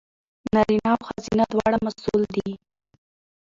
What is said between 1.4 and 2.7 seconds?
دواړه مسوول دي.